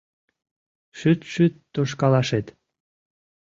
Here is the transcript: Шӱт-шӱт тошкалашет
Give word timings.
Шӱт-шӱт 0.99 1.53
тошкалашет 1.73 2.47